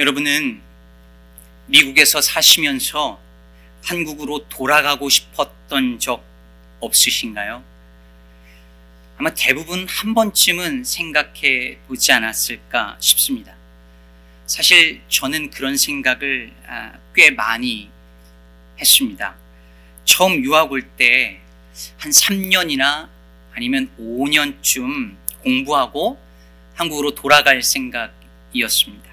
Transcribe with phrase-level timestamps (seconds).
[0.00, 0.62] 여러분은
[1.66, 3.20] 미국에서 사시면서
[3.84, 6.24] 한국으로 돌아가고 싶었던 적
[6.80, 7.62] 없으신가요?
[9.18, 13.54] 아마 대부분 한 번쯤은 생각해 보지 않았을까 싶습니다.
[14.46, 17.90] 사실 저는 그런 생각을 아, 꽤 많이
[18.80, 19.36] 했습니다.
[20.06, 21.40] 처음 유학 올 때
[21.98, 23.08] 한 3년이나
[23.54, 26.18] 아니면 5년쯤 공부하고
[26.74, 29.09] 한국으로 돌아갈 생각이었습니다.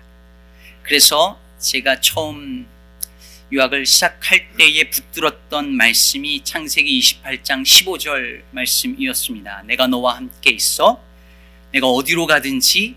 [0.87, 2.65] 그래서 제가 처음
[3.51, 9.63] 유학을 시작할 때에 붙들었던 말씀이 창세기 28장 15절 말씀이었습니다.
[9.65, 11.03] 내가 너와 함께 있어
[11.73, 12.95] 내가 어디로 가든지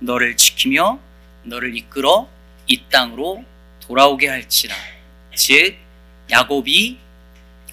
[0.00, 0.98] 너를 지키며
[1.44, 2.28] 너를 이끌어
[2.66, 3.44] 이 땅으로
[3.80, 4.74] 돌아오게 할지라.
[5.36, 5.76] 즉
[6.28, 6.98] 야곱이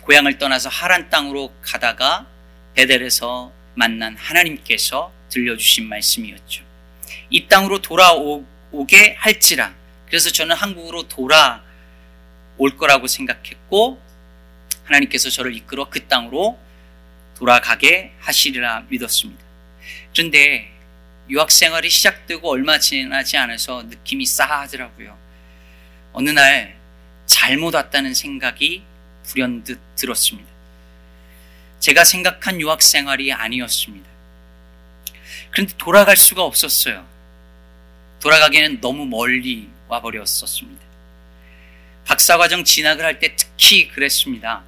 [0.03, 2.27] 고향을 떠나서 하란 땅으로 가다가
[2.75, 6.63] 베델에서 만난 하나님께서 들려주신 말씀이었죠.
[7.31, 8.45] 이 땅으로 돌아오
[8.87, 9.73] 게 할지라.
[10.07, 14.01] 그래서 저는 한국으로 돌아올 거라고 생각했고
[14.85, 16.59] 하나님께서 저를 이끌어 그 땅으로
[17.37, 19.43] 돌아가게 하시리라 믿었습니다.
[20.13, 20.71] 그런데
[21.29, 25.17] 유학 생활이 시작되고 얼마 지나지 않아서 느낌이 싸하더라고요.
[26.11, 26.75] 어느 날
[27.27, 28.83] 잘못 왔다는 생각이
[29.25, 30.49] 불현듯 들었습니다.
[31.79, 34.09] 제가 생각한 유학 생활이 아니었습니다.
[35.51, 37.07] 그런데 돌아갈 수가 없었어요.
[38.21, 40.83] 돌아가기에는 너무 멀리 와버렸었습니다.
[42.05, 44.63] 박사과정 진학을 할 때 특히 그랬습니다.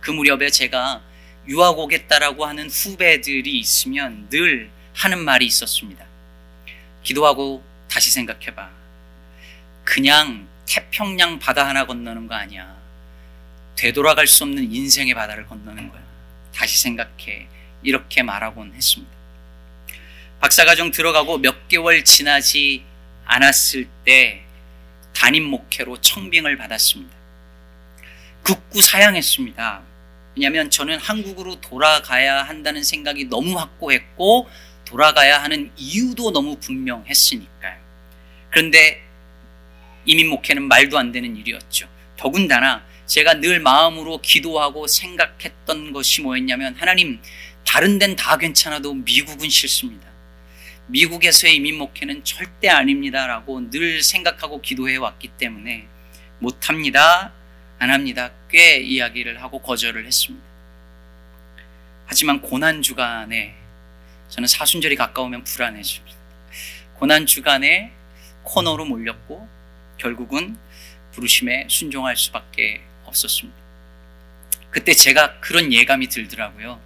[0.00, 1.02] 그 무렵에 제가
[1.48, 6.04] 유학 오겠다라고 하는 후배들이 있으면 늘 하는 말이 있었습니다.
[7.02, 8.70] 기도하고 다시 생각해봐.
[9.84, 12.76] 그냥 태평양 바다 하나 건너는 거 아니야.
[13.76, 16.02] 되돌아갈 수 없는 인생의 바다를 건너는 거야.
[16.52, 17.46] 다시 생각해.
[17.82, 19.15] 이렇게 말하곤 했습니다.
[20.40, 22.84] 박사과정 들어가고 몇 개월 지나지
[23.24, 24.42] 않았을 때
[25.14, 27.14] 담임 목회로 청빙을 받았습니다.
[28.42, 29.82] 극구 사양했습니다.
[30.36, 34.48] 왜냐하면 저는 한국으로 돌아가야 한다는 생각이 너무 확고했고
[34.84, 37.76] 돌아가야 하는 이유도 너무 분명했으니까요.
[38.50, 39.02] 그런데
[40.04, 41.88] 이민 목회는 말도 안 되는 일이었죠.
[42.16, 47.20] 더군다나 제가 늘 마음으로 기도하고 생각했던 것이 뭐였냐면 하나님
[47.64, 50.05] 다른 데는 다 괜찮아도 미국은 싫습니다.
[50.88, 55.86] 미국에서의 이민 목회는 절대 아닙니다라고 늘 생각하고 기도해 왔기 때문에
[56.38, 57.32] 못합니다.
[57.78, 58.30] 안 합니다.
[58.48, 60.44] 꽤 이야기를 하고 거절을 했습니다.
[62.06, 63.54] 하지만 고난 주간에
[64.28, 66.16] 저는 사순절이 가까우면 불안해집니다.
[66.94, 67.92] 고난 주간에
[68.44, 69.48] 코너로 몰렸고
[69.98, 70.56] 결국은
[71.12, 73.58] 부르심에 순종할 수밖에 없었습니다.
[74.70, 76.80] 그때 제가 그런 예감이 들더라고요.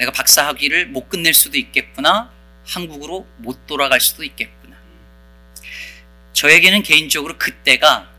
[0.00, 2.30] 내가 박사 학위를 못 끝낼 수도 있겠구나.
[2.66, 4.74] 한국으로 못 돌아갈 수도 있겠구나.
[6.32, 8.10] 저에게는 개인적으로 그때가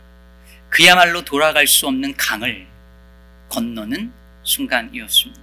[0.68, 2.68] 그야말로 돌아갈 수 없는 강을
[3.48, 4.12] 건너는
[4.44, 5.42] 순간이었습니다.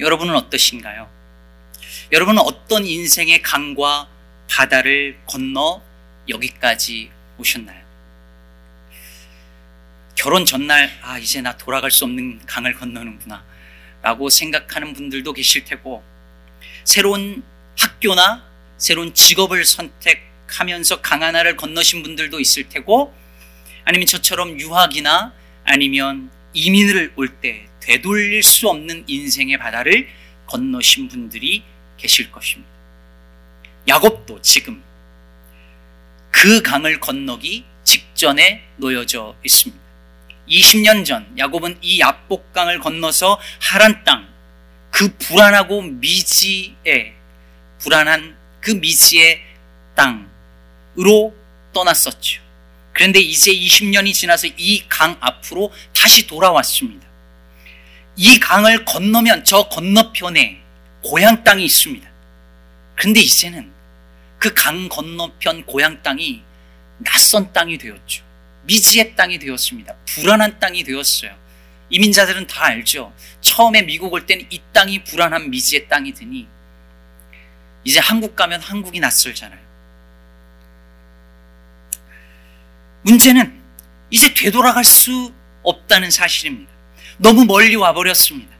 [0.00, 1.08] 여러분은 어떠신가요?
[2.10, 4.08] 여러분은 어떤 인생의 강과
[4.50, 5.82] 바다를 건너
[6.28, 7.86] 여기까지 오셨나요?
[10.16, 13.47] 결혼 전날, 아, 이제 나 돌아갈 수 없는 강을 건너는구나.
[14.02, 16.02] 라고 생각하는 분들도 계실 테고,
[16.84, 17.42] 새로운
[17.78, 18.44] 학교나
[18.76, 23.14] 새로운 직업을 선택하면서 강 하나를 건너신 분들도 있을 테고,
[23.84, 25.32] 아니면 저처럼 유학이나
[25.64, 30.08] 아니면 이민을 올 때 되돌릴 수 없는 인생의 바다를
[30.46, 31.62] 건너신 분들이
[31.96, 32.70] 계실 것입니다.
[33.86, 34.82] 야곱도 지금
[36.30, 39.87] 그 강을 건너기 직전에 놓여져 있습니다.
[40.48, 44.28] 20년 전 야곱은 이 압복강을 건너서 하란 땅,
[44.90, 47.14] 그 불안하고 미지의
[47.78, 49.42] 불안한 그 미지의
[49.94, 51.34] 땅으로
[51.72, 52.40] 떠났었죠.
[52.92, 57.06] 그런데 이제 20년이 지나서 이 강 앞으로 다시 돌아왔습니다.
[58.16, 60.60] 이 강을 건너면 저 건너편에
[61.04, 62.08] 고향 땅이 있습니다.
[62.96, 63.70] 그런데 이제는
[64.40, 66.42] 그 강 건너편 고향 땅이
[66.98, 68.24] 낯선 땅이 되었죠.
[68.68, 69.96] 미지의 땅이 되었습니다.
[70.06, 71.34] 불안한 땅이 되었어요.
[71.90, 73.14] 이민자들은 다 알죠.
[73.40, 76.46] 처음에 미국 올 때는 이 땅이 불안한 미지의 땅이 드니
[77.82, 79.58] 이제 한국 가면 한국이 낯설잖아요.
[83.02, 83.58] 문제는
[84.10, 85.32] 이제 되돌아갈 수
[85.62, 86.70] 없다는 사실입니다.
[87.16, 88.54] 너무 멀리 와버렸습니다.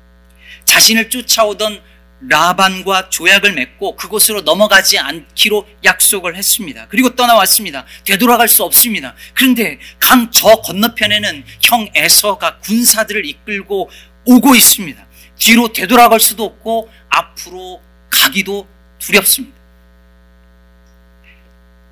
[0.65, 1.83] 자신을 쫓아오던
[2.21, 6.87] 라반과 조약을 맺고 그곳으로 넘어가지 않기로 약속을 했습니다.
[6.89, 7.85] 그리고 떠나왔습니다.
[8.05, 9.15] 되돌아갈 수 없습니다.
[9.35, 13.91] 그런데 강 저 건너편에는 형 에서가 군사들을 이끌고
[14.25, 15.07] 오고 있습니다.
[15.39, 17.81] 뒤로 되돌아갈 수도 없고 앞으로
[18.11, 18.67] 가기도
[18.99, 19.57] 두렵습니다.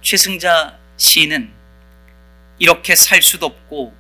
[0.03, 1.53] 최승자 시인은
[2.59, 3.95] 이렇게 살 수도 없고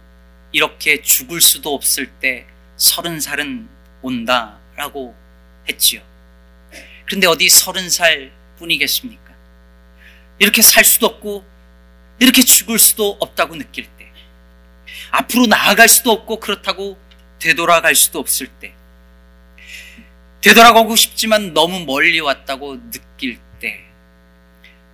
[0.52, 2.46] 이렇게 죽을 수도 없을 때
[2.76, 3.68] 서른 살은
[4.02, 5.14] 온다라고
[5.68, 6.02] 했지요.
[7.06, 9.34] 그런데 어디 서른 살 뿐이겠습니까?
[10.38, 11.44] 이렇게 살 수도 없고
[12.18, 14.10] 이렇게 죽을 수도 없다고 느낄 때
[15.10, 16.98] 앞으로 나아갈 수도 없고 그렇다고
[17.38, 18.74] 되돌아갈 수도 없을 때
[20.40, 23.84] 되돌아가고 싶지만 너무 멀리 왔다고 느낄 때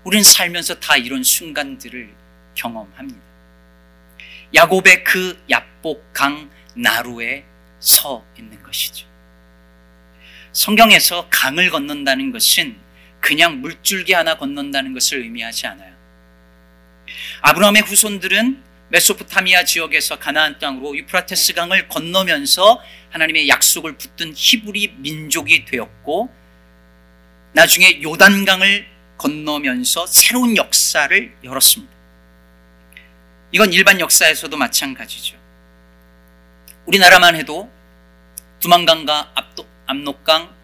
[0.04, 2.14] 우리는 살면서 다 이런 순간들을
[2.54, 3.20] 경험합니다.
[4.54, 7.44] 야곱의 그 야복강 나루에
[7.80, 9.11] 서 있는 것이죠.
[10.52, 12.76] 성경에서 강을 건넌다는 것은
[13.20, 15.92] 그냥 물줄기 하나 건넌다는 것을 의미하지 않아요.
[17.40, 26.34] 아브라함의 후손들은 메소포타미아 지역에서 가나안 땅으로 유프라테스 강을 건너면서 하나님의 약속을 붙든 히브리 민족이 되었고
[27.54, 31.92] 나중에 요단강을 건너면서 새로운 역사를 열었습니다.
[33.52, 35.38] 이건 일반 역사에서도 마찬가지죠.
[36.86, 37.70] 우리나라만 해도
[38.60, 39.52] 두만강과 압
[39.86, 40.54] 록강,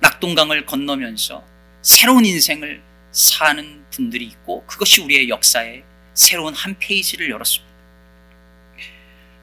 [0.00, 1.44] 낙동강을 건너면서
[1.82, 5.84] 새로운 인생을 사는 분들이 있고 그것이 우리의 역사의
[6.14, 7.68] 새로운 한 페이지를 열었습니다.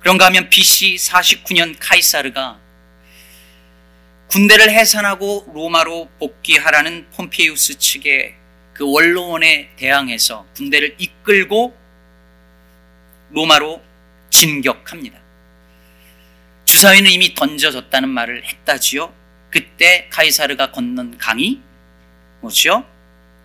[0.01, 2.59] 그런가 하면 BC 49년 카이사르가
[4.27, 8.35] 군대를 해산하고 로마로 복귀하라는 폼페이우스 측의
[8.73, 11.75] 그 원로원에 대항해서 군대를 이끌고
[13.31, 13.81] 로마로
[14.29, 15.24] 진격합니다.
[16.75, 19.13] 주사위는 이미 던져졌다는 말을 했다지요.
[19.49, 21.61] 그때 카이사르가 건넌 강이
[22.41, 22.85] 뭐죠?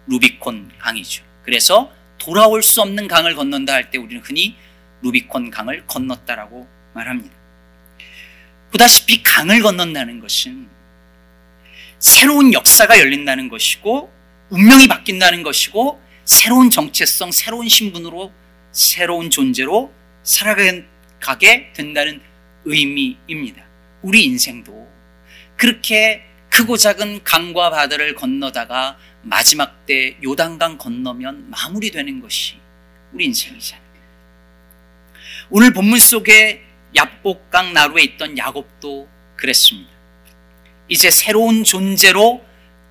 [0.08, 1.22] 루비콘 강이죠.
[1.44, 4.56] 그래서 돌아올 수 없는 강을 건넌다 할 때 우리는 흔히
[5.02, 7.32] 루비콘 강을 건넜다라고 말합니다.
[8.72, 10.68] 보다시피 강을 건넌다는 것은
[12.00, 14.12] 새로운 역사가 열린다는 것이고
[14.48, 18.32] 운명이 바뀐다는 것이고 새로운 정체성, 새로운 신분으로
[18.72, 19.94] 새로운 존재로
[20.24, 22.28] 살아가게 된다는
[22.64, 23.64] 의미입니다.
[24.02, 24.88] 우리 인생도
[25.56, 32.56] 그렇게 크고 작은 강과 바다를 건너다가 마지막 때 요단강 건너면 마무리되는 것이
[33.12, 33.90] 우리 인생이잖아요.
[35.50, 36.64] 오늘 본문 속에
[36.94, 39.90] 야복강 나루에 있던 야곱도 그랬습니다.
[40.88, 42.44] 이제 새로운 존재로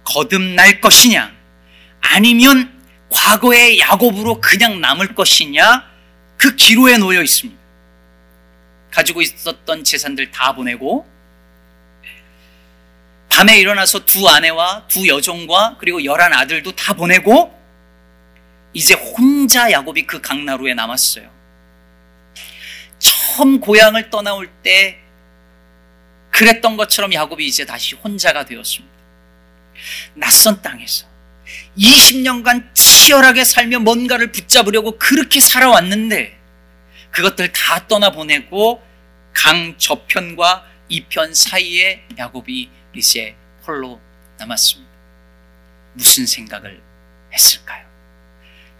[0.05, 1.35] 거듭날 것이냐
[2.01, 2.79] 아니면
[3.09, 5.89] 과거의 야곱으로 그냥 남을 것이냐
[6.37, 7.58] 그 기로에 놓여 있습니다.
[8.91, 11.07] 가지고 있었던 재산들 다 보내고
[13.29, 17.57] 밤에 일어나서 두 아내와 두 여종과 그리고 열한 아들도 다 보내고
[18.73, 21.29] 이제 혼자 야곱이 그 강나루에 남았어요.
[22.99, 24.99] 처음 고향을 떠나올 때
[26.31, 28.93] 그랬던 것처럼 야곱이 이제 다시 혼자가 되었습니다.
[30.15, 31.05] 낯선 땅에서
[31.77, 36.38] 20년간 치열하게 살며 뭔가를 붙잡으려고 그렇게 살아왔는데
[37.11, 38.83] 그것들 다 떠나보내고
[39.33, 43.35] 강 저편과 이편 사이에 야곱이 이제
[43.65, 44.01] 홀로
[44.37, 44.89] 남았습니다.
[45.93, 46.81] 무슨 생각을
[47.33, 47.85] 했을까요?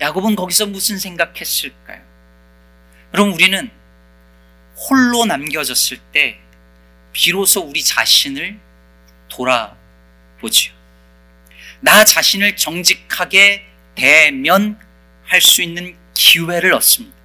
[0.01, 2.01] 야곱은 거기서 무슨 생각했을까요?
[3.11, 3.69] 그럼 우리는
[4.75, 6.39] 홀로 남겨졌을 때
[7.11, 8.59] 비로소 우리 자신을
[9.27, 10.73] 돌아보지요.
[11.81, 13.65] 나 자신을 정직하게
[13.95, 17.18] 대면할 수 있는 기회를 얻습니다.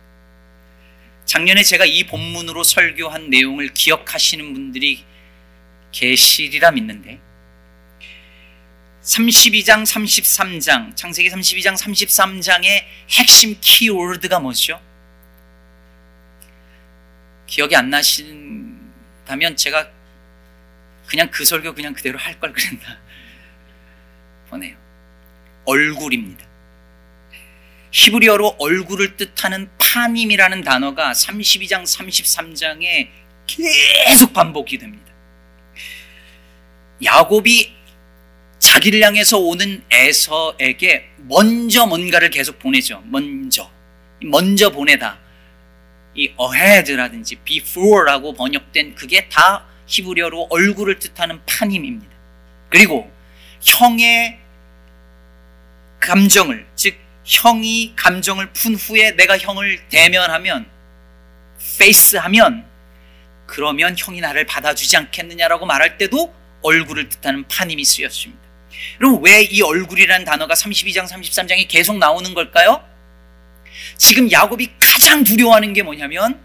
[1.24, 5.04] 작년에 제가 이 본문으로 설교한 내용을 기억하시는 분들이
[5.92, 7.20] 계시리라 믿는데
[9.02, 14.80] 32장, 33장, 창세기 32장, 33장의 핵심 키워드가 뭐죠?
[17.46, 19.90] 기억이 안 나신다면 제가
[21.06, 22.98] 그냥 그 설교 그냥 그대로 할 걸 그랬나
[24.48, 24.76] 보네요.
[25.66, 26.44] 얼굴입니다.
[27.90, 33.08] 히브리어로 얼굴을 뜻하는 파님이라는 단어가 32장, 33장에
[33.46, 35.04] 계속 반복이 됩니다.
[37.04, 37.72] 야곱이
[38.58, 43.04] 자기를 향해서 오는 에서에게 먼저 뭔가를 계속 보내죠.
[43.06, 43.70] 먼저.
[44.20, 45.18] 먼저 보내다.
[46.16, 52.12] 이 ahead라든지 before라고 번역된 그게 다 히브리어로 얼굴을 뜻하는 파님입니다.
[52.68, 53.12] 그리고
[53.60, 54.40] 형의
[56.00, 56.73] 감정을, 즉,
[57.24, 60.66] 형이 감정을 푼 후에 내가 형을 대면하면,
[61.78, 62.66] 페이스하면,
[63.46, 68.42] 그러면 형이 나를 받아주지 않겠느냐라고 말할 때도 얼굴을 뜻하는 파님이 쓰였습니다.
[68.98, 72.84] 그럼 왜 이 얼굴이라는 단어가 32장, 33장에 계속 나오는 걸까요?
[73.96, 76.40] 지금 야곱이 가장 두려워하는 게 뭐냐면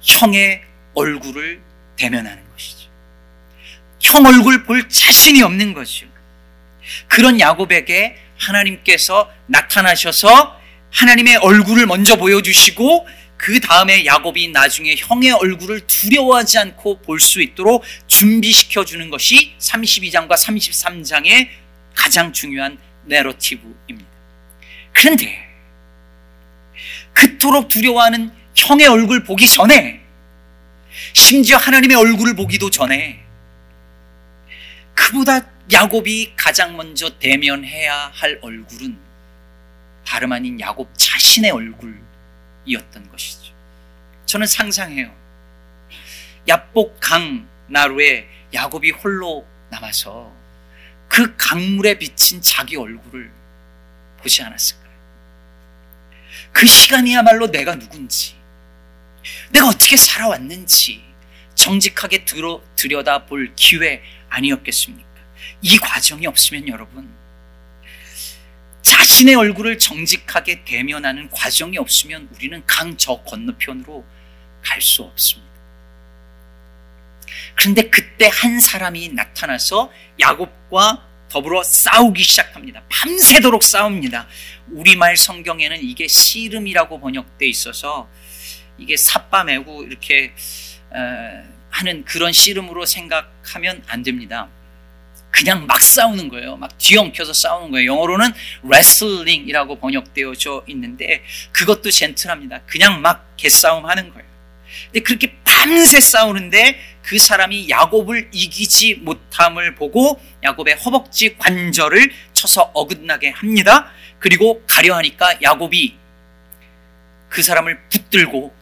[0.00, 0.62] 형의
[0.94, 1.60] 얼굴을
[1.96, 2.88] 대면하는 것이죠.
[4.00, 6.06] 형 얼굴 볼 자신이 없는 것이죠.
[7.08, 10.58] 그런 야곱에게 하나님께서 나타나셔서
[10.90, 17.84] 하나님의 얼굴을 먼저 보여주시고 그 다음에 야곱이 나중에 형의 얼굴을 두려워하지 않고 볼 수 있도록
[18.06, 21.48] 준비시켜 주는 것이 32장과 33장의
[21.94, 24.08] 가장 중요한 내러티브입니다.
[24.92, 25.46] 그런데
[27.12, 30.00] 그토록 두려워하는 형의 얼굴 보기 전에
[31.12, 33.20] 심지어 하나님의 얼굴을 보기도 전에
[34.94, 38.98] 그보다 야곱이 가장 먼저 대면해야 할 얼굴은
[40.04, 43.52] 다름 아닌 야곱 자신의 얼굴이었던 것이죠.
[44.24, 45.14] 저는 상상해요.
[46.48, 50.32] 야복 강 나루에 야곱이 홀로 남아서
[51.08, 53.30] 그 강물에 비친 자기 얼굴을
[54.18, 54.88] 보지 않았을까요?
[56.52, 58.34] 그 시간이야말로 내가 누군지,
[59.50, 61.04] 내가 어떻게 살아왔는지
[61.54, 65.07] 정직하게 들어, 들여다 볼 기회 아니었겠습니까?
[65.62, 67.08] 이 과정이 없으면 여러분,
[68.82, 74.04] 자신의 얼굴을 정직하게 대면하는 과정이 없으면 우리는 강 저 건너편으로
[74.62, 75.48] 갈 수 없습니다.
[77.54, 82.82] 그런데 그때 한 사람이 나타나서 야곱과 더불어 싸우기 시작합니다.
[82.88, 84.26] 밤새도록 싸웁니다.
[84.70, 88.08] 우리말 성경에는 이게 씨름이라고 번역돼 있어서
[88.78, 90.32] 이게 삿바 메고 이렇게
[91.70, 94.48] 하는 그런 씨름으로 생각하면 안 됩니다.
[95.30, 96.56] 그냥 막 싸우는 거예요.
[96.56, 97.92] 막 뒤엉켜서 싸우는 거예요.
[97.92, 98.32] 영어로는
[98.64, 102.62] 레슬링이라고 번역되어져 있는데 그것도 젠틀합니다.
[102.66, 104.26] 그냥 막 개싸움 하는 거예요.
[104.86, 113.30] 근데 그렇게 밤새 싸우는데 그 사람이 야곱을 이기지 못함을 보고 야곱의 허벅지 관절을 쳐서 어긋나게
[113.30, 113.90] 합니다.
[114.18, 115.96] 그리고 가려 하니까 야곱이
[117.28, 118.54] 그 사람을 붙들고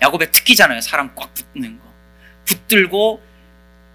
[0.00, 0.80] 야곱의 특기잖아요.
[0.80, 1.84] 사람 꽉 붙는 거.
[2.44, 3.22] 붙들고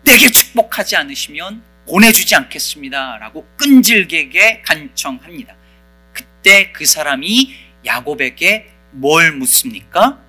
[0.04, 3.18] 내게 축복하지 않으시면 보내주지 않겠습니다.
[3.18, 5.56] 라고 끈질기게 간청합니다.
[6.14, 7.54] 그때 그 사람이
[7.86, 10.22] 야곱에게 뭘 묻습니까?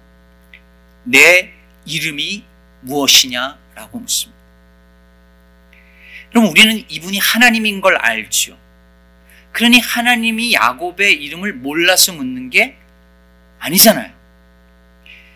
[1.05, 1.53] 내
[1.85, 2.45] 이름이
[2.83, 4.39] 무엇이냐 라고 묻습니다.
[6.31, 8.59] 그럼 우리는 이분이 하나님인 걸 알죠.
[9.53, 12.77] 그러니 하나님이 야곱의 이름을 몰라서 묻는 게
[13.59, 14.13] 아니잖아요.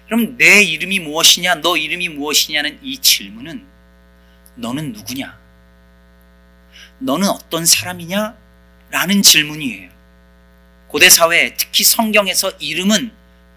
[0.06, 3.66] 그럼 내 이름이 무엇이냐, 너 이름이 무엇이냐는 이 질문은
[4.56, 5.41] 너는 누구냐?
[7.02, 8.36] 너는 어떤 사람이냐?
[8.90, 9.90] 라는 질문이에요.
[10.88, 13.12] 고대 사회, 특히 성경에서 이름은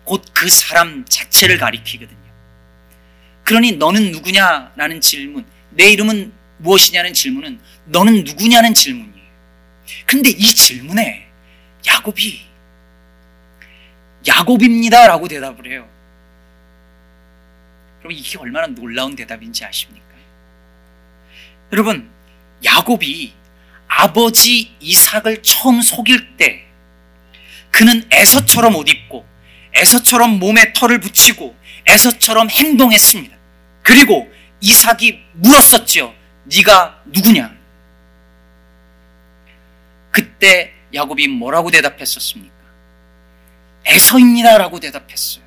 [0.06, 2.20] 곧 그 사람 자체를 가리키거든요.
[3.44, 9.26] 그러니 너는 누구냐 라는 질문, 내 이름은 무엇이냐는 질문은 너는 누구냐는 질문이에요.
[10.06, 11.28] 근데 이 질문에
[11.86, 12.46] 야곱이
[14.28, 15.88] 야곱입니다 라고 대답을 해요.
[18.00, 20.06] 그럼 이게 얼마나 놀라운 대답인지 아십니까?
[21.72, 22.10] 여러분,
[22.66, 23.34] 야곱이
[23.88, 26.66] 아버지 이삭을 처음 속일 때
[27.72, 29.26] 그는 에서처럼 옷 입고
[29.74, 31.56] 에서처럼 몸에 털을 붙이고
[31.86, 33.36] 에서처럼 행동했습니다.
[33.84, 34.32] 그리고
[34.62, 36.14] 이삭이 물었었지요.
[36.46, 37.56] 네가 누구냐?
[40.12, 42.56] 그때 야곱이 뭐라고 대답했었습니까?
[43.86, 45.44] 에서입니다라고 대답했어요.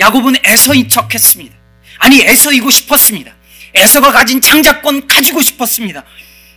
[0.00, 1.56] 야곱은 에서인 척했습니다.
[1.98, 3.37] 아니 에서이고 싶었습니다.
[3.74, 6.04] 에서가 가진 장자권 가지고 싶었습니다.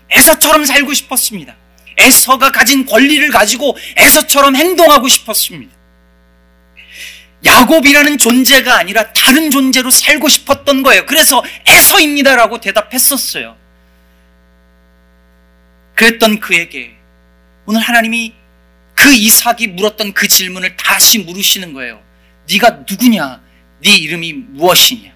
[0.10, 1.56] 에서처럼 살고 싶었습니다.
[1.98, 5.74] 에서가 가진 권리를 가지고 에서처럼 행동하고 싶었습니다.
[7.44, 11.06] 야곱이라는 존재가 아니라 다른 존재로 살고 싶었던 거예요.
[11.06, 13.58] 그래서 에서입니다라고 대답했었어요.
[15.96, 16.96] 그랬던 그에게
[17.66, 18.34] 오늘 하나님이
[18.94, 22.02] 그 이삭이 물었던 그 질문을 다시 물으시는 거예요.
[22.50, 23.42] 네가 누구냐?
[23.84, 25.12] 네 이름이 무엇이냐?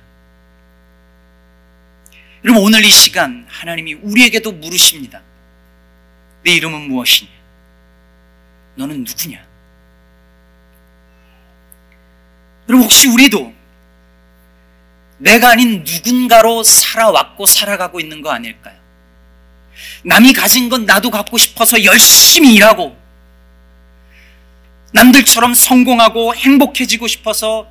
[2.46, 5.20] 여러분 오늘 이 시간 하나님이 우리에게도 물으십니다.
[6.44, 7.32] 내 이름은 무엇이냐?
[8.76, 9.44] 너는 누구냐?
[12.70, 13.52] 여러분 혹시 우리도
[15.18, 18.76] 내가 아닌 누군가로 살아왔고 살아가고 있는 거 아닐까요?
[20.04, 22.96] 남이 가진 건 나도 갖고 싶어서 열심히 일하고
[24.94, 27.68] 남들처럼 성공하고 행복해지고 싶어서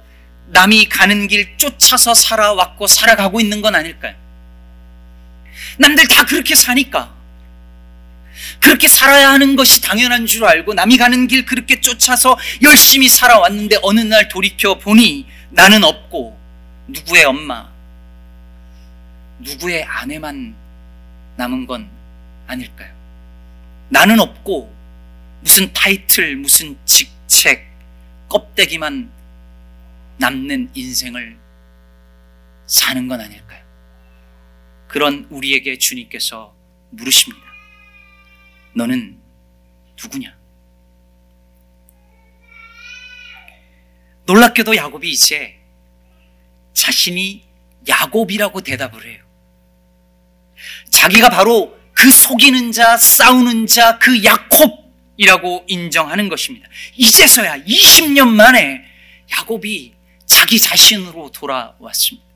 [0.49, 4.24] 남이 가는 길 쫓아서 살아왔고 살아가고 있는 건 아닐까요?
[5.79, 7.15] 남들 다 그렇게 사니까.
[8.61, 14.01] 그렇게 살아야 하는 것이 당연한 줄 알고 남이 가는 길 그렇게 쫓아서 열심히 살아왔는데 어느
[14.01, 16.39] 날 돌이켜 보니 나는 없고
[16.89, 17.69] 누구의 엄마,
[19.39, 20.55] 누구의 아내만
[21.37, 21.89] 남은 건
[22.47, 22.93] 아닐까요?
[23.89, 24.75] 나는 없고
[25.41, 27.67] 무슨 타이틀, 무슨 직책,
[28.29, 29.11] 껍데기만
[30.19, 31.37] 남는 인생을
[32.67, 33.64] 사는 건 아닐까요?
[34.95, 36.55] 그런 우리에게 주님께서
[36.91, 37.45] 물으십니다.
[38.75, 39.21] 너는
[40.01, 40.33] 누구냐?
[44.25, 45.59] 놀랍게도 야곱이 이제
[46.75, 47.43] 자신이
[47.89, 49.25] 야곱이라고 대답을 해요.
[50.91, 56.69] 자기가 바로 그 속이는 자, 싸우는 자, 그 야콥이라고 인정하는 것입니다.
[56.95, 58.85] 이제서야 20년 만에
[59.33, 59.93] 야곱이
[60.25, 62.34] 자기 자신으로 돌아왔습니다.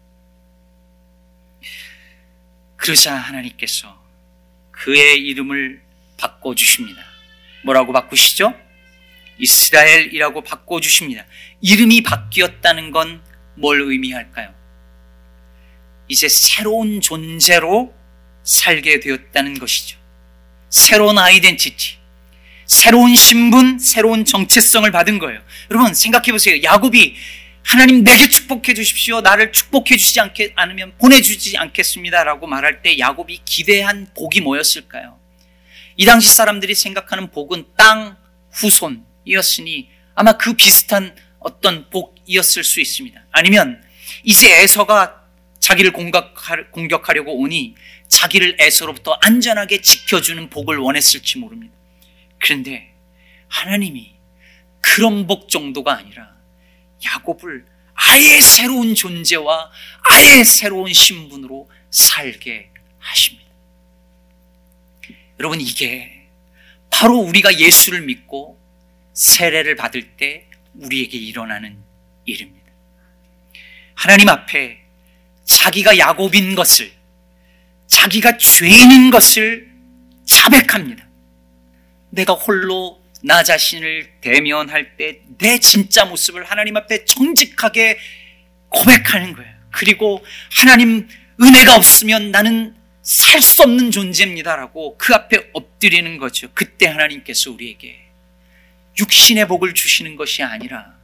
[2.79, 4.03] 그러자 하나님께서
[4.71, 5.83] 그의 이름을
[6.17, 7.01] 바꿔주십니다.
[7.65, 8.55] 뭐라고 바꾸시죠?
[9.39, 11.27] 이스라엘이라고 바꿔주십니다.
[11.61, 14.55] 이름이 바뀌었다는 건 뭘 의미할까요?
[16.09, 17.95] 이제 새로운 존재로
[18.45, 19.99] 살게 되었다는 것이죠.
[20.71, 21.97] 새로운 아이덴티티,
[22.67, 25.41] 새로운 신분, 새로운 정체성을 받은 거예요.
[25.71, 26.63] 여러분 생각해 보세요.
[26.63, 27.17] 야곱이
[27.69, 29.21] 하나님 내게 축복해 주십시오.
[29.21, 35.19] 나를 축복해 주지 않게 않으면 보내주지 않겠습니다 라고 말할 때 야곱이 기대한 복이 뭐였을까요?
[35.99, 38.17] 이 당시 사람들이 생각하는 복은 땅
[38.53, 43.23] 후손이었으니 아마 그 비슷한 어떤 복이었을 수 있습니다.
[43.33, 43.85] 아니면
[44.25, 45.27] 이제 에서가
[45.61, 47.75] 자기를 공격하 려고 오니
[48.09, 51.75] 자기를 에서로부터 안전하게 지켜주는 복을 원했을지 모릅니다.
[52.39, 52.95] 그런데
[53.49, 54.15] 하나님이
[54.81, 56.38] 그런 복 정도가 아니라
[57.05, 59.71] 야곱을 아예 새로운 존재와
[60.02, 63.49] 아예 새로운 신분으로 살게 하십니다.
[65.38, 66.28] 여러분, 이게
[66.90, 68.59] 바로 우리가 예수를 믿고
[69.14, 71.83] 세례를 받을 때 우리에게 일어나는
[72.25, 72.73] 일입니다.
[73.95, 74.81] 하나님 앞에
[75.45, 76.93] 자기가 야곱인 것을,
[77.87, 79.73] 자기가 죄인인 것을
[80.25, 81.09] 자백합니다.
[82.11, 87.99] 내가 홀로 나 자신을 대면할 때 내 진짜 모습을 하나님 앞에 정직하게
[88.69, 89.51] 고백하는 거예요.
[89.71, 91.09] 그리고 하나님
[91.41, 96.49] 은혜가 없으면 나는 살 수 없는 존재입니다라고 그 앞에 엎드리는 거죠.
[96.53, 98.01] 그때 하나님께서 우리에게
[98.99, 100.95] 육신의 복을 주시는 것이 아니라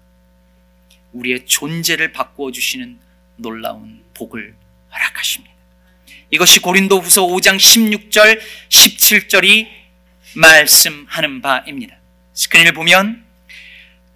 [1.13, 2.99] 우리의 존재를 바꾸어 주시는
[3.37, 4.55] 놀라운 복을
[4.93, 5.55] 허락하십니다.
[6.31, 9.69] 이것이 고린도 후서 5장 16절, 17절이
[10.37, 11.97] 말씀하는 바입니다.
[12.35, 13.25] 스크린을 보면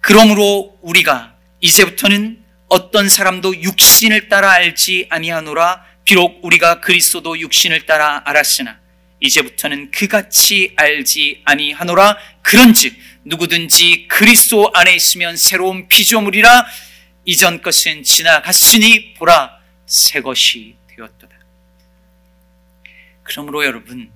[0.01, 5.85] 그러므로 우리가 이제부터는 어떤 사람도 육신을 따라 알지 아니하노라.
[6.05, 8.79] 비록 우리가 그리스도도 육신을 따라 알았으나
[9.21, 12.17] 이제부터는 그같이 알지 아니하노라.
[12.41, 16.65] 그런즉 누구든지 그리스도 안에 있으면 새로운 피조물이라.
[17.25, 21.35] 이전 것은 지나갔으니 보라 새 것이 되었도다.
[23.23, 24.11] 그러므로 여러분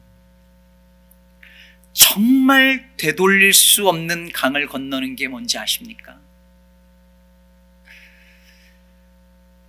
[1.94, 6.20] 정말 되돌릴 수 없는 강을 건너는 게 뭔지 아십니까?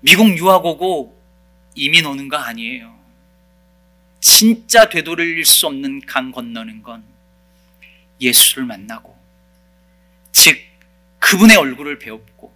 [0.00, 1.22] 미국 유학 오고
[1.74, 2.94] 이민 오는 거 아니에요.
[4.20, 7.04] 진짜 되돌릴 수 없는 강 건너는 건
[8.20, 9.16] 예수를 만나고,
[10.32, 10.58] 즉,
[11.18, 12.54] 그분의 얼굴을 배웠고,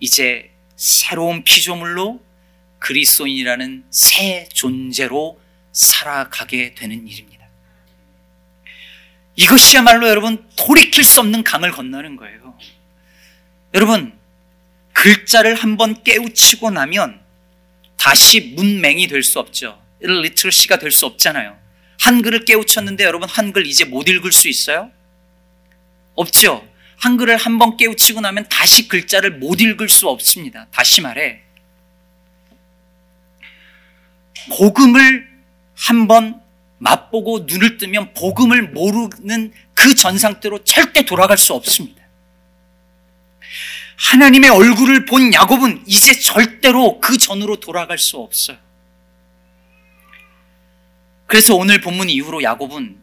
[0.00, 2.22] 이제 새로운 피조물로
[2.78, 5.40] 그리스도인이라는 새 존재로
[5.72, 7.35] 살아가게 되는 일입니다.
[9.36, 12.58] 이것이야말로 여러분 돌이킬 수 없는 강을 건너는 거예요.
[13.74, 14.18] 여러분,
[14.94, 17.20] 글자를 한번 깨우치고 나면
[17.98, 19.80] 다시 문맹이 될 수 없죠.
[20.00, 21.58] 리트러시가 될 수 없잖아요.
[22.00, 24.90] 한글을 깨우쳤는데 여러분 한글 이제 못 읽을 수 있어요?
[26.14, 26.66] 없죠.
[26.98, 30.66] 한글을 한번 깨우치고 나면 다시 글자를 못 읽을 수 없습니다.
[30.70, 31.42] 다시 말해.
[34.56, 35.28] 복음을
[35.74, 36.40] 한번
[36.78, 42.04] 맛보고 눈을 뜨면 복음을 모르는 그 전상태로 절대 돌아갈 수 없습니다.
[43.96, 48.58] 하나님의 얼굴을 본 야곱은 이제 절대로 그 전으로 돌아갈 수 없어요.
[51.26, 52.98] 그래서 오늘 본문 이후로 야곱은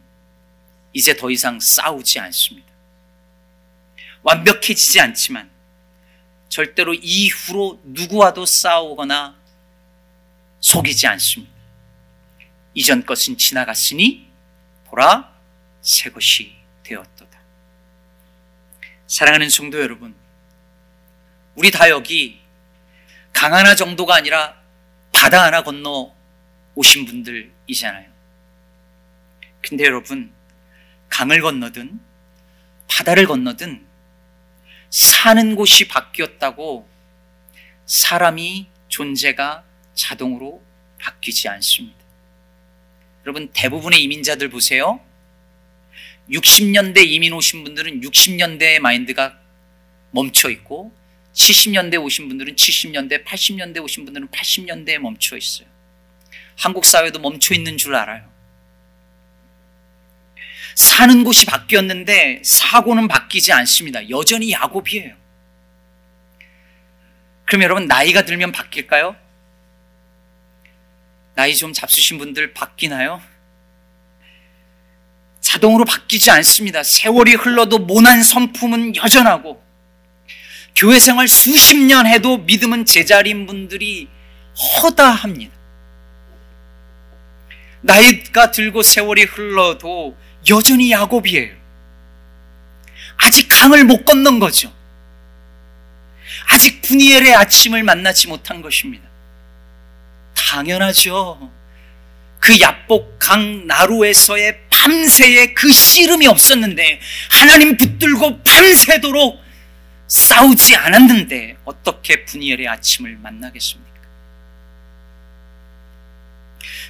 [0.92, 2.68] 이제 더 이상 싸우지 않습니다.
[4.22, 5.50] 완벽해지지 않지만
[6.48, 9.36] 절대로 이후로 누구와도 싸우거나
[10.60, 11.53] 속이지 않습니다.
[12.74, 14.28] 이전 것은 지나갔으니
[14.86, 15.32] 보라
[15.80, 17.38] 새 것이 되었도다.
[19.06, 20.14] 사랑하는 성도 여러분,
[21.54, 22.40] 우리 다 여기
[23.32, 24.60] 강 하나 정도가 아니라
[25.12, 26.14] 바다 하나 건너
[26.74, 28.10] 오신 분들이잖아요.
[29.62, 30.32] 근데 여러분,
[31.08, 32.00] 강을 건너든
[32.88, 33.86] 바다를 건너든
[34.90, 36.88] 사는 곳이 바뀌었다고
[37.86, 40.62] 사람이 존재가 자동으로
[40.98, 42.03] 바뀌지 않습니다.
[43.24, 45.00] 여러분 대부분의 이민자들 보세요.
[46.30, 49.38] 60년대 이민 오신 분들은 60년대의 마인드가
[50.10, 50.94] 멈춰 있고
[51.34, 55.66] 70년대 오신 분들은 70년대, 80년대 오신 분들은 80년대에 멈춰 있어요.
[56.56, 58.32] 한국 사회도 멈춰 있는 줄 알아요.
[60.74, 64.08] 사는 곳이 바뀌었는데 사고는 바뀌지 않습니다.
[64.10, 65.14] 여전히 야곱이에요.
[67.46, 69.16] 그럼 여러분 나이가 들면 바뀔까요?
[71.34, 73.20] 나이 좀 잡수신 분들 바뀌나요?
[75.40, 76.82] 자동으로 바뀌지 않습니다.
[76.82, 79.62] 세월이 흘러도 모난 성품은 여전하고
[80.76, 84.08] 교회 생활 수십 년 해도 믿음은 제자리인 분들이
[84.82, 85.54] 허다합니다.
[87.82, 90.16] 나이가 들고 세월이 흘러도
[90.48, 91.54] 여전히 야곱이에요.
[93.18, 94.72] 아직 강을 못 건넌 거죠.
[96.48, 99.13] 아직 분이엘의 아침을 만나지 못한 것입니다.
[100.34, 101.50] 당연하죠.
[102.40, 109.42] 그 야복강 나루에서의 밤새의 그 씨름이 없었는데 하나님 붙들고 밤새도록
[110.06, 113.94] 싸우지 않았는데 어떻게 분이엘의 아침을 만나겠습니까?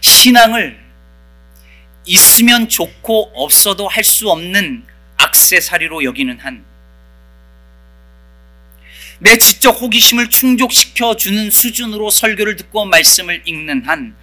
[0.01, 0.83] 신앙을
[2.07, 4.85] 있으면 좋고 없어도 할 수 없는
[5.17, 6.65] 악세사리로 여기는 한
[9.25, 14.15] 내 지적 호기심을 충족시켜 주는 수준으로 설교를 듣고 말씀을 읽는 한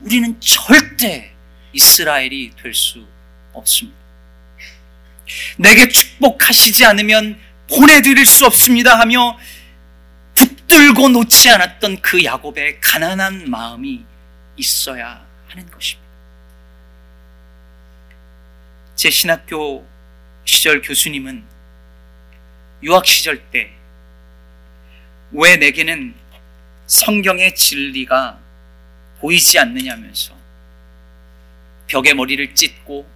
[0.00, 1.34] 우리는 절대
[1.74, 3.06] 이스라엘이 될 수
[3.52, 3.98] 없습니다.
[5.58, 9.38] 내게 축복하시지 않으면 보내드릴 수 없습니다 하며
[10.34, 14.02] 붙들고 놓지 않았던 그 야곱의 가난한 마음이
[14.56, 16.08] 있어야 하는 것입니다.
[18.96, 19.86] 제 신학교
[20.46, 21.44] 시절 교수님은
[22.82, 23.81] 유학 시절 때
[25.34, 26.14] 왜 내게는
[26.86, 28.38] 성경의 진리가
[29.20, 30.34] 보이지 않느냐면서
[31.86, 33.08] 벽에 머리를 찢고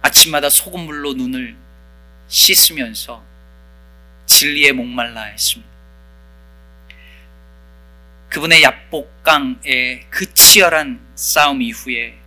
[0.00, 1.56] 아침마다 소금물로 눈을
[2.28, 3.22] 씻으면서
[4.26, 5.70] 진리에 목말라 했습니다.
[8.30, 12.18] 그분의 약복강의 그 치열한 싸움 이후에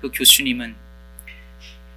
[0.00, 0.76] 그 교수님은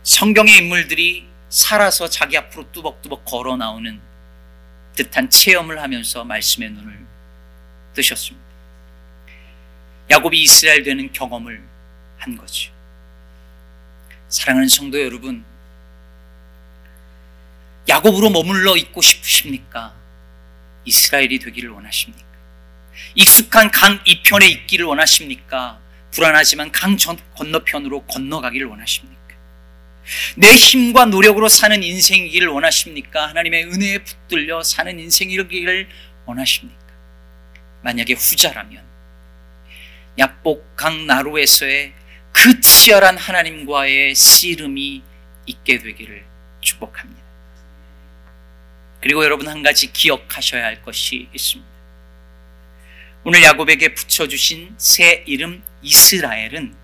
[0.01, 4.01] 성경의 인물들이 살아서 자기 앞으로 뚜벅뚜벅 걸어 나오는
[5.03, 6.99] 듯한 체험을 하면서 말씀의 눈을
[7.93, 8.45] 뜨셨습니다.
[10.09, 11.61] 야곱이 이스라엘 되는 경험을
[12.17, 12.71] 한 거죠.
[14.29, 15.43] 사랑하는 성도 여러분,
[17.89, 19.93] 야곱으로 머물러 있고 싶으십니까?
[20.85, 22.25] 이스라엘이 되기를 원하십니까?
[23.15, 25.79] 익숙한 강 이편에 있기를 원하십니까?
[26.11, 26.97] 불안하지만 강
[27.35, 29.20] 건너편으로 건너가기를 원하십니까?
[30.35, 33.27] 내 힘과 노력으로 사는 인생이기를 원하십니까?
[33.27, 35.87] 하나님의 은혜에 붙들려 사는 인생이기를
[36.25, 36.81] 원하십니까?
[37.83, 38.83] 만약에 후자라면
[40.17, 41.93] 약복 강 나루에서의
[42.31, 45.03] 그 치열한 하나님과의 씨름이
[45.45, 46.25] 있게 되기를
[46.61, 47.21] 축복합니다.
[49.01, 51.71] 그리고 여러분 한 가지 기억하셔야 할 것이 있습니다.
[53.23, 56.75] 오늘 야곱에게 붙여주신 새 이름 이스라엘은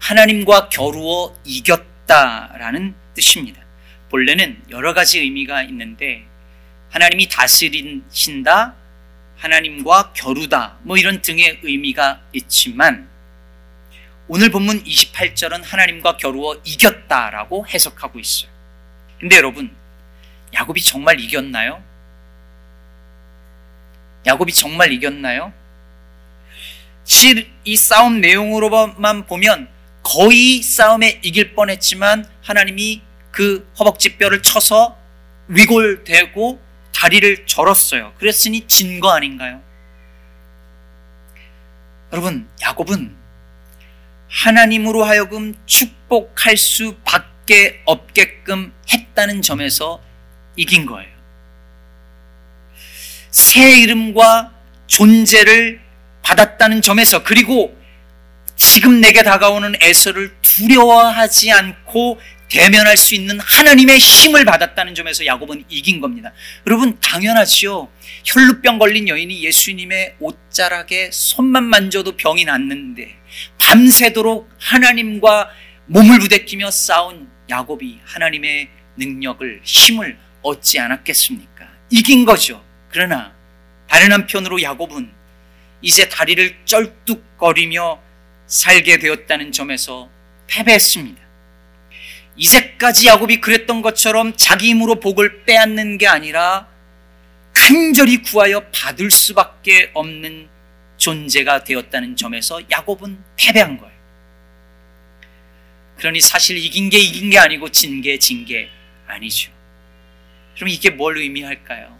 [0.00, 3.62] 하나님과 겨루어 이겼 다라는 뜻입니다.
[4.10, 6.24] 본래는 여러 가지 의미가 있는데
[6.90, 8.74] 하나님이 다스리신다,
[9.36, 13.08] 하나님과 겨루다, 뭐 이런 등의 의미가 있지만
[14.28, 18.50] 오늘 본문 28절은 하나님과 겨루어 이겼다라고 해석하고 있어요.
[19.18, 19.74] 근데 여러분,
[20.54, 21.82] 야곱이 정말 이겼나요?
[24.26, 25.52] 야곱이 정말 이겼나요?
[27.04, 29.68] 실이 싸움 내용으로만 보면
[30.04, 34.96] 거의 싸움에 이길 뻔했지만 하나님이 그 허벅지 뼈를 쳐서
[35.48, 36.60] 위골되고
[36.94, 38.14] 다리를 절었어요.
[38.18, 39.60] 그랬으니 진 거 아닌가요?
[42.12, 43.16] 여러분, 야곱은
[44.28, 50.00] 하나님으로 하여금 축복할 수밖에 없게끔 했다는 점에서
[50.56, 51.12] 이긴 거예요.
[53.30, 54.52] 새 이름과
[54.86, 55.80] 존재를
[56.22, 57.76] 받았다는 점에서 그리고
[58.56, 66.00] 지금 내게 다가오는 애서를 두려워하지 않고 대면할 수 있는 하나님의 힘을 받았다는 점에서 야곱은 이긴
[66.00, 66.32] 겁니다.
[66.66, 67.88] 여러분 당연하지요.
[68.24, 73.16] 혈루병 걸린 여인이 예수님의 옷자락에 손만 만져도 병이 낫는데
[73.58, 75.50] 밤새도록 하나님과
[75.86, 81.68] 몸을 부대끼며 싸운 야곱이 하나님의 능력을 힘을 얻지 않았겠습니까?
[81.90, 82.64] 이긴 거죠.
[82.88, 83.34] 그러나
[83.88, 85.10] 다른 한편으로 야곱은
[85.82, 88.00] 이제 다리를 쩔뚝거리며
[88.46, 90.08] 살게 되었다는 점에서
[90.46, 91.22] 패배했습니다.
[92.36, 96.68] 이제까지 야곱이 그랬던 것처럼 자기 힘으로 복을 빼앗는 게 아니라
[97.52, 100.48] 간절히 구하여 받을 수밖에 없는
[100.96, 103.94] 존재가 되었다는 점에서 야곱은 패배한 거예요.
[105.98, 108.68] 그러니 사실 이긴 게 이긴 게 아니고 진 게 진 게
[109.06, 109.52] 아니죠.
[110.56, 111.96] 그럼 이게 뭘 의미할까요?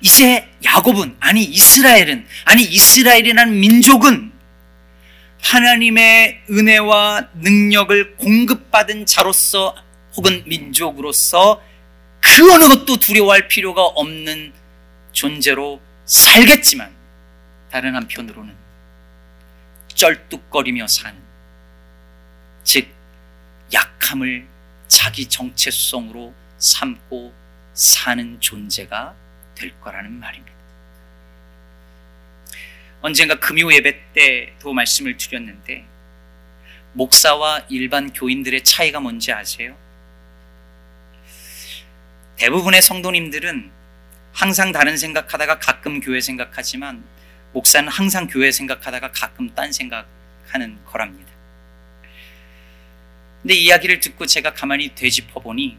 [0.00, 4.27] 이제 야곱은 아니 이스라엘은 아니 이스라엘이라는 민족은
[5.42, 9.74] 하나님의 은혜와 능력을 공급받은 자로서
[10.16, 11.62] 혹은 민족으로서
[12.20, 14.52] 그 어느 것도 두려워할 필요가 없는
[15.12, 16.94] 존재로 살겠지만
[17.70, 18.54] 다른 한편으로는
[19.94, 21.18] 쩔뚝거리며 사는
[22.64, 22.88] 즉
[23.72, 24.46] 약함을
[24.88, 27.32] 자기 정체성으로 삼고
[27.74, 29.14] 사는 존재가
[29.54, 30.57] 될 거라는 말입니다.
[33.00, 35.84] 언젠가 금요 예배 때도 말씀을 드렸는데
[36.94, 39.76] 목사와 일반 교인들의 차이가 뭔지 아세요?
[42.36, 43.70] 대부분의 성도님들은
[44.32, 47.04] 항상 다른 생각하다가 가끔 교회 생각하지만
[47.52, 51.32] 목사는 항상 교회 생각하다가 가끔 딴 생각하는 거랍니다.
[53.42, 55.78] 근데 이야기를 듣고 제가 가만히 되짚어 보니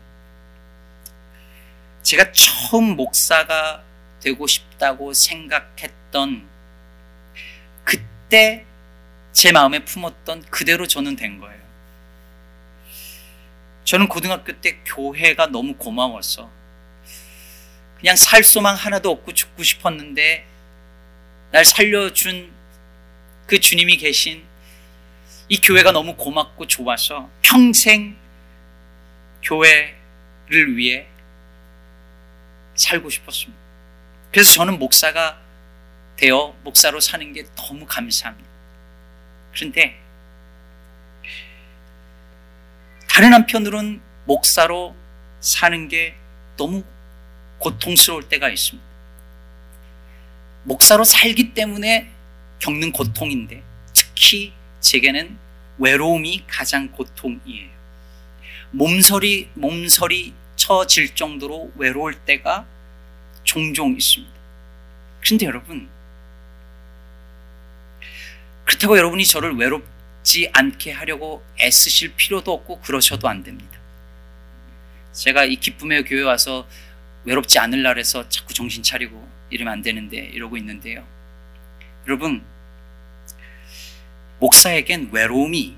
[2.01, 3.84] 제가 처음 목사가
[4.21, 6.48] 되고 싶다고 생각했던
[8.30, 8.63] 그때
[9.34, 11.60] 제 마음에 품었던 그대로 저는 된 거예요.
[13.86, 16.52] 저는 고등학교 때 교회가 너무 고마워서
[17.98, 20.46] 그냥 살 소망 하나도 없고 죽고 싶었는데
[21.50, 22.54] 날 살려준
[23.48, 24.46] 그 주님이 계신
[25.48, 28.15] 이 교회가 너무 고맙고 좋아서 평생
[29.42, 31.08] 교회를 위해
[32.76, 33.60] 살고 싶었습니다.
[34.32, 35.48] 그래서 저는 목사가
[36.19, 38.49] 되어 목사로 사는 게 너무 감사합니다.
[39.53, 39.97] 그런데
[43.08, 44.97] 다른 한편으로는 목사로
[45.39, 46.17] 사는 게
[46.58, 46.84] 너무
[47.60, 48.86] 고통스러울 때가 있습니다.
[50.63, 52.12] 목사로 살기 때문에
[52.60, 54.51] 겪는 고통인데 특히
[54.82, 55.38] 제게는
[55.77, 57.69] 외로움이 가장 고통이에요.
[58.71, 62.65] 몸서리, 몸서리 처질 정도로 외로울 때가
[63.45, 64.34] 종종 있습니다.
[65.21, 65.89] 그런데 여러분,
[68.69, 73.79] 그렇다고 여러분이 저를 외롭지 않게 하려고 애쓰실 필요도 없고 그러셔도 안 됩니다.
[75.12, 76.67] 제가 이 기쁨의 교회 와서
[77.25, 81.03] 외롭지 않을라 해서 자꾸 정신 차리고 이러면 안 되는데 이러고 있는데요.
[82.05, 82.43] 여러분,
[84.39, 85.75] 목사에겐 외로움이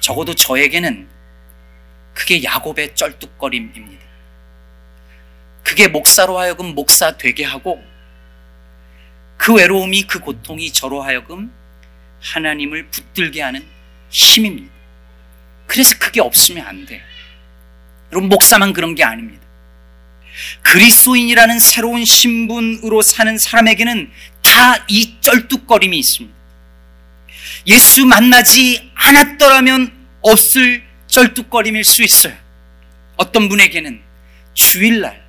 [0.00, 1.06] 적어도 저에게는
[2.14, 4.06] 그게 야곱의 쩔뚝거림입니다.
[5.62, 7.84] 그게 목사로 하여금 목사 되게 하고
[9.36, 11.52] 그 외로움이 그 고통이 저로 하여금
[12.20, 13.64] 하나님을 붙들게 하는
[14.10, 14.72] 힘입니다.
[15.66, 17.02] 그래서 그게 없으면 안 돼요.
[18.12, 19.44] 여러분 목사만 그런 게 아닙니다.
[20.62, 24.10] 그리스도인이라는 새로운 신분으로 사는 사람에게는
[24.42, 26.36] 다 이 쩔뚝거림이 있습니다.
[27.66, 32.36] 예수 만나지 않았더라면 없을 쩔뚝거림일 수 있어요.
[33.16, 34.00] 어떤 분에게는
[34.54, 35.24] 주일날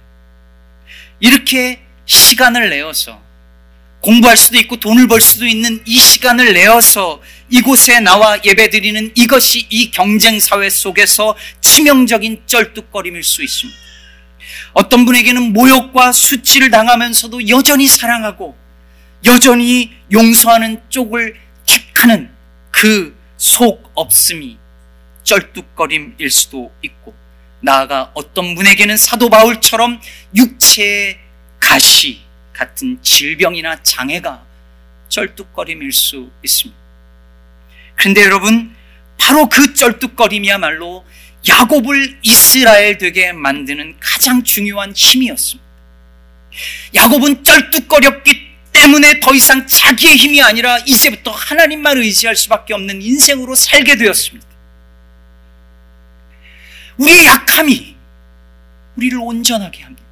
[1.20, 3.22] 이렇게 시간을 내어서
[4.02, 9.92] 공부할 수도 있고 돈을 벌 수도 있는 이 시간을 내어서 이곳에 나와 예배드리는 이것이 이
[9.92, 13.80] 경쟁 사회 속에서 치명적인 쩔뚝거림일 수 있습니다.
[14.74, 18.56] 어떤 분에게는 모욕과 수치를 당하면서도 여전히 사랑하고
[19.26, 22.32] 여전히 용서하는 쪽을 택하는
[22.72, 24.58] 그 속 없음이
[25.24, 27.16] 쩔뚝거림일 수도 있고
[27.62, 30.02] 나아가 어떤 분에게는 사도 바울처럼
[30.36, 31.20] 육체의
[31.60, 32.22] 가시
[32.58, 34.44] 같은 질병이나 장애가
[35.10, 36.80] 쩔뚝거림일 수 있습니다.
[37.96, 38.76] 그런데 여러분
[39.18, 41.06] 바로 그 쩔뚝거림이야말로
[41.48, 45.68] 야곱을 이스라엘 되게 만드는 가장 중요한 힘이었습니다.
[46.96, 53.98] 야곱은 쩔뚝거렸기 때문에 더 이상 자기의 힘이 아니라 이제부터 하나님만 의지할 수밖에 없는 인생으로 살게
[53.98, 54.48] 되었습니다.
[56.98, 57.96] 우리의 약함이
[58.96, 60.07] 우리를 온전하게 합니다.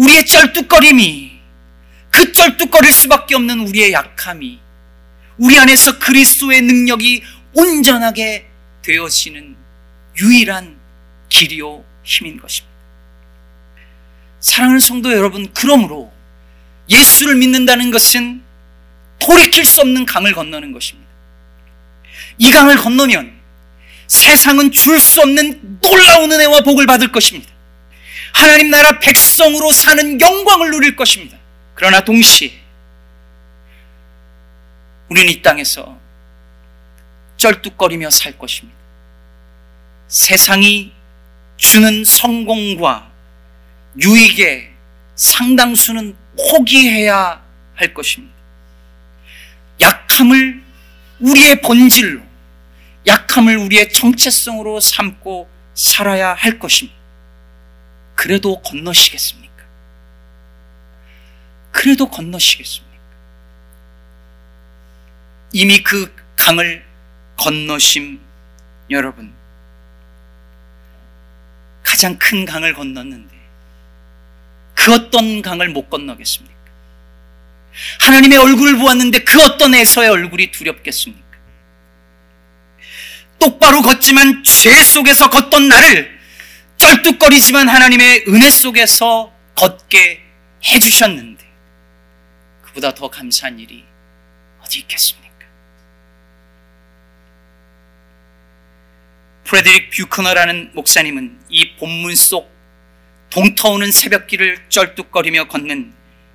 [0.00, 1.30] 우리의 쩔뚝거림이
[2.10, 4.58] 그 쩔뚝거릴 수밖에 없는 우리의 약함이
[5.36, 8.46] 우리 안에서 그리스도의 능력이 온전하게
[8.82, 9.56] 되어지는
[10.18, 10.78] 유일한
[11.28, 12.70] 길이요 힘인 것입니다.
[14.40, 16.10] 사랑하는 성도 여러분, 그러므로
[16.88, 18.42] 예수를 믿는다는 것은
[19.18, 21.10] 돌이킬 수 없는 강을 건너는 것입니다.
[22.38, 23.38] 이 강을 건너면
[24.06, 27.49] 세상은 줄 수 없는 놀라운 은혜와 복을 받을 것입니다.
[28.40, 31.36] 하나님 나라 백성으로 사는 영광을 누릴 것입니다.
[31.74, 32.58] 그러나 동시에
[35.10, 35.98] 우리는 이 땅에서
[37.36, 38.78] 쩔뚝거리며 살 것입니다.
[40.08, 40.92] 세상이
[41.58, 43.10] 주는 성공과
[44.00, 44.70] 유익의
[45.16, 47.42] 상당수는 포기해야
[47.74, 48.34] 할 것입니다.
[49.82, 50.62] 약함을
[51.18, 52.22] 우리의 본질로,
[53.06, 56.99] 약함을 우리의 정체성으로 삼고 살아야 할 것입니다.
[58.20, 59.64] 그래도 건너시겠습니까?
[61.72, 62.98] 그래도 건너시겠습니까?
[65.54, 66.84] 이미 그 강을
[67.38, 68.20] 건너심
[68.90, 69.32] 여러분
[71.82, 73.34] 가장 큰 강을 건넜는데
[74.74, 76.54] 그 어떤 강을 못 건너겠습니까?
[78.00, 81.38] 하나님의 얼굴을 보았는데 그 어떤 에서의 얼굴이 두렵겠습니까?
[83.38, 86.19] 똑바로 걷지만 죄 속에서 걷던 나를
[86.80, 90.24] 쩔뚝거리지만 하나님의 은혜 속에서 걷게
[90.64, 91.44] 해주셨는데
[92.62, 93.84] 그보다 더 감사한 일이
[94.62, 95.28] 어디 있겠습니까?
[99.44, 102.50] 프레드릭 뷰커너라는 목사님은 이 본문 속
[103.28, 105.92] 동터오는 새벽길을 쩔뚝거리며 걷는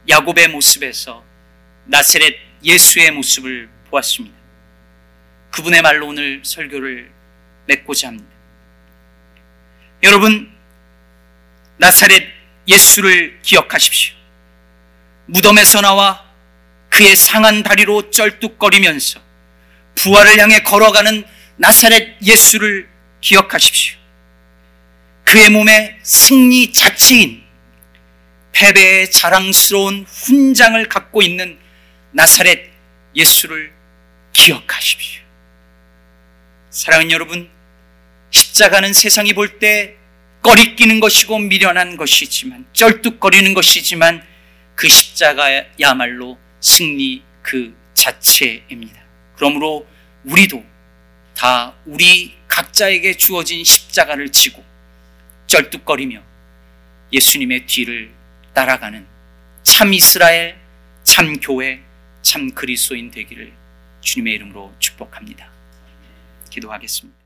[0.07, 1.23] 야곱의 모습에서
[1.85, 4.37] 나사렛 예수의 모습을 보았습니다.
[5.49, 7.11] 그분의 말로 오늘 설교를
[7.65, 8.34] 맺고자 합니다.
[10.05, 10.51] 여러분,
[11.77, 12.23] 나사렛
[12.67, 14.13] 예수를 기억하십시오.
[15.25, 16.23] 무덤에서 나와
[16.89, 19.19] 그의 상한 다리로 쩔뚝거리면서
[19.95, 21.25] 부활을 향해 걸어가는
[21.57, 22.87] 나사렛 예수를
[23.19, 23.97] 기억하십시오.
[25.23, 27.43] 그의 몸에 승리 자체인
[28.51, 31.57] 패배의 자랑스러운 훈장을 갖고 있는
[32.11, 32.69] 나사렛
[33.15, 33.73] 예수를
[34.33, 35.23] 기억하십시오.
[36.69, 37.54] 사랑하는 여러분,
[38.35, 39.95] 십자가는 세상이 볼 때
[40.41, 44.21] 꺼리끼는 것이고 미련한 것이지만 쩔뚝거리는 것이지만
[44.75, 49.01] 그 십자가야말로 승리 그 자체입니다.
[49.35, 49.87] 그러므로
[50.25, 50.63] 우리도
[51.33, 54.63] 다 우리 각자에게 주어진 십자가를 지고
[55.47, 56.21] 쩔뚝거리며
[57.13, 58.11] 예수님의 뒤를
[58.53, 59.07] 따라가는
[59.63, 60.57] 참 이스라엘,
[61.03, 61.81] 참 교회,
[62.21, 63.53] 참 그리스도인 되기를
[64.01, 65.49] 주님의 이름으로 축복합니다.
[66.49, 67.24] 기도하겠습니다.